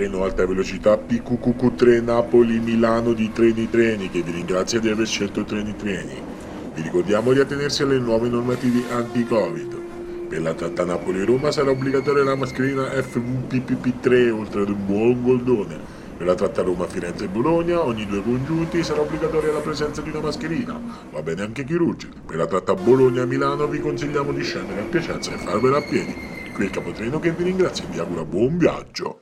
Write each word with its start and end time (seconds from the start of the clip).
treno 0.00 0.24
alta 0.24 0.46
velocità 0.46 0.96
PQQQ3 0.96 2.02
Napoli-Milano 2.02 3.12
di 3.12 3.30
Treni 3.32 3.68
Treni 3.68 4.08
che 4.08 4.22
vi 4.22 4.30
ringrazia 4.30 4.80
di 4.80 4.88
aver 4.88 5.06
scelto 5.06 5.44
Treni 5.44 5.76
Treni. 5.76 6.14
Vi 6.74 6.80
ricordiamo 6.80 7.34
di 7.34 7.40
attenersi 7.40 7.82
alle 7.82 7.98
nuove 7.98 8.30
normative 8.30 8.90
anti-Covid. 8.90 9.78
Per 10.26 10.40
la 10.40 10.54
tratta 10.54 10.86
Napoli-Roma 10.86 11.50
sarà 11.50 11.72
obbligatoria 11.72 12.24
la 12.24 12.34
mascherina 12.34 12.84
FVPPP3 12.84 14.30
oltre 14.30 14.62
ad 14.62 14.70
un 14.70 14.86
buon 14.86 15.22
goldone. 15.22 15.78
Per 16.16 16.26
la 16.26 16.34
tratta 16.34 16.62
Roma-Firenze-Bologna, 16.62 17.84
ogni 17.84 18.06
due 18.06 18.22
congiunti 18.22 18.82
sarà 18.82 19.02
obbligatoria 19.02 19.52
la 19.52 19.60
presenza 19.60 20.00
di 20.00 20.08
una 20.08 20.20
mascherina, 20.20 20.80
va 21.10 21.20
bene 21.20 21.42
anche 21.42 21.62
chirurgica. 21.62 22.14
Per 22.24 22.36
la 22.36 22.46
tratta 22.46 22.72
Bologna-Milano 22.72 23.66
vi 23.66 23.80
consigliamo 23.80 24.32
di 24.32 24.42
scendere 24.42 24.80
a 24.80 24.84
Piacenza 24.84 25.30
e 25.34 25.36
farvela 25.36 25.76
a 25.76 25.82
piedi. 25.82 26.14
Qui 26.54 26.64
il 26.64 26.70
capotreno 26.70 27.20
che 27.20 27.32
vi 27.32 27.44
ringrazia 27.44 27.84
e 27.84 27.88
vi 27.90 27.98
augura 27.98 28.24
buon 28.24 28.56
viaggio. 28.56 29.18